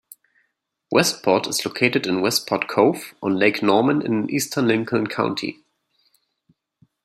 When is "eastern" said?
4.31-4.67